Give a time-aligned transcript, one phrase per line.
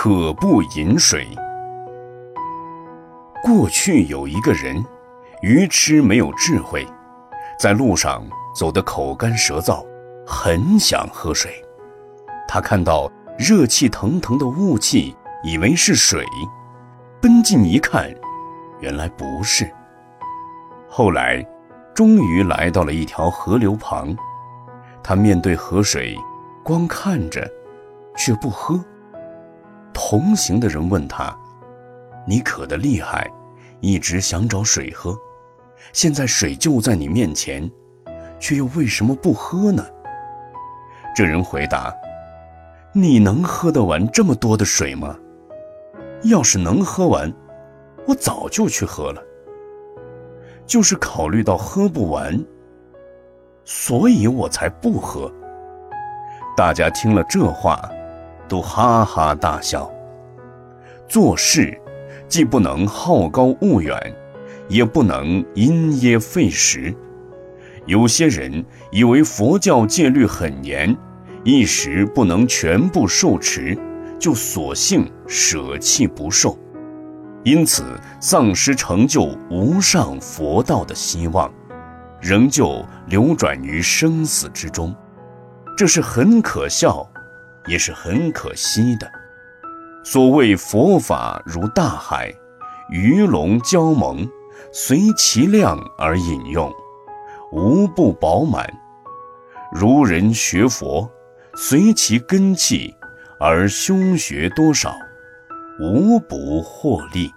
[0.00, 1.26] 可不饮水。
[3.42, 4.80] 过去有一个人，
[5.42, 6.86] 愚痴没有智慧，
[7.58, 8.24] 在路上
[8.54, 9.84] 走得口干舌燥，
[10.24, 11.50] 很想喝水。
[12.46, 16.24] 他看到热气腾腾的雾气，以为是水，
[17.20, 18.08] 奔近一看，
[18.78, 19.68] 原来不是。
[20.88, 21.44] 后来，
[21.92, 24.16] 终于来到了一条河流旁，
[25.02, 26.16] 他面对河水，
[26.62, 27.44] 光看着，
[28.16, 28.80] 却不喝。
[29.92, 31.36] 同行的人问他
[32.26, 33.30] ：“你渴得厉害，
[33.80, 35.16] 一直想找水喝，
[35.92, 37.70] 现在水就在你面前，
[38.38, 39.84] 却又为什么不喝呢？”
[41.14, 41.92] 这人回答
[42.92, 45.16] ：“你能喝得完这么多的水吗？
[46.22, 47.32] 要是能喝完，
[48.06, 49.22] 我早就去喝了。
[50.66, 52.44] 就是考虑到喝不完，
[53.64, 55.32] 所以我才不喝。”
[56.56, 57.80] 大家听了这话，
[58.48, 59.90] 都哈哈大笑。
[61.06, 61.78] 做事，
[62.26, 63.96] 既不能好高骛远，
[64.68, 66.94] 也不能因噎废食。
[67.86, 70.94] 有些人以为佛教戒律很严，
[71.44, 73.78] 一时不能全部受持，
[74.18, 76.58] 就索性舍弃不受，
[77.44, 81.50] 因此丧失成就无上佛道的希望，
[82.20, 84.94] 仍旧流转于生死之中。
[85.74, 87.08] 这是很可笑，
[87.68, 89.10] 也是很可惜的。
[90.02, 92.34] 所谓佛法如大海，
[92.90, 94.26] 鱼龙交蒙，
[94.72, 96.72] 随其量而饮用，
[97.52, 98.64] 无不饱满；
[99.70, 101.10] 如人学佛，
[101.54, 102.94] 随其根气
[103.38, 104.94] 而修学多少，
[105.80, 107.30] 无不获利。